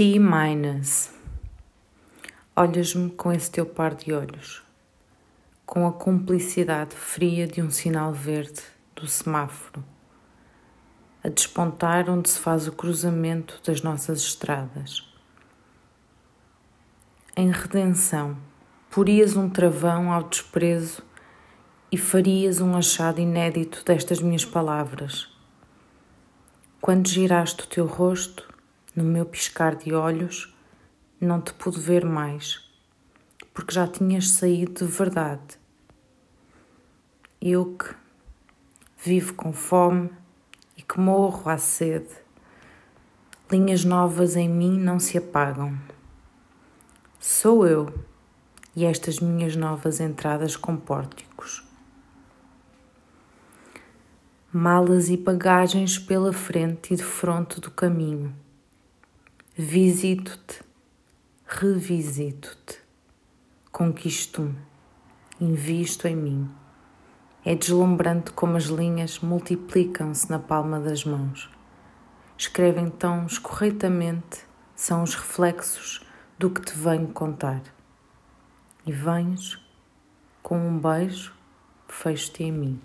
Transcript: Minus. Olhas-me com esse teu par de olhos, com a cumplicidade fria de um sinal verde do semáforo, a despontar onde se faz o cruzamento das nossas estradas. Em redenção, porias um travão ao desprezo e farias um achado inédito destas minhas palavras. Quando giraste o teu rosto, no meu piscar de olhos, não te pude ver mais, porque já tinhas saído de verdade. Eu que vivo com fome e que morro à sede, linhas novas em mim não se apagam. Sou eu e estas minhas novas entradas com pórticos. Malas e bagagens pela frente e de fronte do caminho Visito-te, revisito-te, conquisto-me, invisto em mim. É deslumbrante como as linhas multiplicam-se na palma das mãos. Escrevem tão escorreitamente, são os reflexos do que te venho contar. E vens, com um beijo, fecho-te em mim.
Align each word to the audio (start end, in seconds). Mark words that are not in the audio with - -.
Minus. 0.00 1.10
Olhas-me 2.54 3.10
com 3.10 3.32
esse 3.32 3.50
teu 3.50 3.66
par 3.66 3.96
de 3.96 4.12
olhos, 4.12 4.62
com 5.66 5.88
a 5.88 5.92
cumplicidade 5.92 6.94
fria 6.94 7.48
de 7.48 7.60
um 7.60 7.68
sinal 7.68 8.12
verde 8.12 8.62
do 8.94 9.08
semáforo, 9.08 9.82
a 11.24 11.28
despontar 11.28 12.08
onde 12.08 12.30
se 12.30 12.38
faz 12.38 12.68
o 12.68 12.72
cruzamento 12.72 13.60
das 13.66 13.82
nossas 13.82 14.20
estradas. 14.20 15.02
Em 17.36 17.50
redenção, 17.50 18.38
porias 18.88 19.34
um 19.34 19.50
travão 19.50 20.12
ao 20.12 20.22
desprezo 20.22 21.02
e 21.90 21.98
farias 21.98 22.60
um 22.60 22.76
achado 22.76 23.20
inédito 23.20 23.82
destas 23.84 24.20
minhas 24.20 24.44
palavras. 24.44 25.28
Quando 26.80 27.08
giraste 27.08 27.64
o 27.64 27.66
teu 27.66 27.84
rosto, 27.84 28.57
no 28.98 29.04
meu 29.04 29.24
piscar 29.24 29.76
de 29.76 29.94
olhos, 29.94 30.52
não 31.20 31.40
te 31.40 31.54
pude 31.54 31.78
ver 31.78 32.04
mais, 32.04 32.68
porque 33.54 33.72
já 33.72 33.86
tinhas 33.86 34.30
saído 34.30 34.84
de 34.84 34.84
verdade. 34.84 35.56
Eu 37.40 37.76
que 37.76 37.94
vivo 38.96 39.34
com 39.34 39.52
fome 39.52 40.10
e 40.76 40.82
que 40.82 40.98
morro 40.98 41.48
à 41.48 41.56
sede, 41.58 42.10
linhas 43.48 43.84
novas 43.84 44.34
em 44.34 44.48
mim 44.48 44.76
não 44.76 44.98
se 44.98 45.16
apagam. 45.16 45.78
Sou 47.20 47.64
eu 47.64 48.04
e 48.74 48.84
estas 48.84 49.20
minhas 49.20 49.54
novas 49.54 50.00
entradas 50.00 50.56
com 50.56 50.76
pórticos. 50.76 51.64
Malas 54.52 55.08
e 55.08 55.16
bagagens 55.16 56.00
pela 56.00 56.32
frente 56.32 56.94
e 56.94 56.96
de 56.96 57.04
fronte 57.04 57.60
do 57.60 57.70
caminho 57.70 58.34
Visito-te, 59.60 60.62
revisito-te, 61.44 62.78
conquisto-me, 63.72 64.56
invisto 65.40 66.06
em 66.06 66.14
mim. 66.14 66.48
É 67.44 67.56
deslumbrante 67.56 68.30
como 68.30 68.56
as 68.56 68.66
linhas 68.66 69.18
multiplicam-se 69.18 70.30
na 70.30 70.38
palma 70.38 70.78
das 70.78 71.04
mãos. 71.04 71.50
Escrevem 72.36 72.88
tão 72.88 73.26
escorreitamente, 73.26 74.46
são 74.76 75.02
os 75.02 75.16
reflexos 75.16 76.06
do 76.38 76.50
que 76.50 76.60
te 76.60 76.78
venho 76.78 77.08
contar. 77.08 77.62
E 78.86 78.92
vens, 78.92 79.58
com 80.40 80.56
um 80.56 80.78
beijo, 80.78 81.34
fecho-te 81.88 82.44
em 82.44 82.52
mim. 82.52 82.80